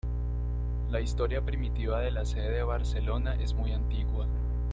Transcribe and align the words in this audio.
La 0.89 0.99
historia 0.99 1.45
primitiva 1.45 1.99
de 1.99 2.09
la 2.09 2.25
sede 2.25 2.49
de 2.49 2.63
Barcelona 2.63 3.35
es 3.35 3.53
muy 3.53 3.71
antigua. 3.71 4.25